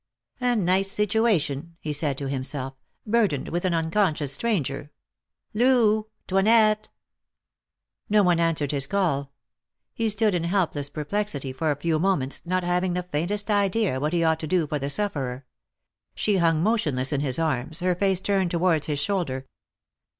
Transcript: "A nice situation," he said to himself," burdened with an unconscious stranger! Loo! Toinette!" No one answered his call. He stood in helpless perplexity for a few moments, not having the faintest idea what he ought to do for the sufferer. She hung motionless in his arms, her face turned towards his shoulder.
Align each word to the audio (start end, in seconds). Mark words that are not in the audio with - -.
"A 0.41 0.55
nice 0.55 0.89
situation," 0.89 1.75
he 1.79 1.93
said 1.93 2.17
to 2.17 2.27
himself," 2.27 2.73
burdened 3.15 3.49
with 3.49 3.65
an 3.65 3.75
unconscious 3.75 4.33
stranger! 4.33 4.89
Loo! 5.53 6.07
Toinette!" 6.27 6.89
No 8.09 8.23
one 8.23 8.39
answered 8.39 8.71
his 8.71 8.87
call. 8.87 9.31
He 9.93 10.09
stood 10.09 10.33
in 10.33 10.45
helpless 10.45 10.89
perplexity 10.89 11.53
for 11.53 11.69
a 11.69 11.75
few 11.79 11.99
moments, 11.99 12.41
not 12.45 12.63
having 12.63 12.93
the 12.93 13.03
faintest 13.03 13.51
idea 13.51 13.99
what 13.99 14.11
he 14.13 14.23
ought 14.23 14.39
to 14.39 14.47
do 14.47 14.65
for 14.65 14.79
the 14.79 14.89
sufferer. 14.89 15.45
She 16.15 16.37
hung 16.37 16.63
motionless 16.63 17.13
in 17.13 17.21
his 17.21 17.37
arms, 17.37 17.81
her 17.81 17.93
face 17.93 18.19
turned 18.19 18.49
towards 18.49 18.87
his 18.87 18.97
shoulder. 18.99 19.45